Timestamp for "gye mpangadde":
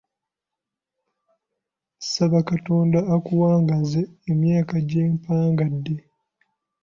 4.89-5.95